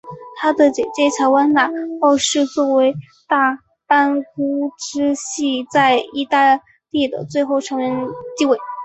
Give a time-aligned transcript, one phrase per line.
[0.39, 1.69] 他的姐姐乔万娜
[2.01, 2.91] 二世作为
[3.29, 7.95] 大安茹支系在意大利的最后成员
[8.35, 8.57] 继位。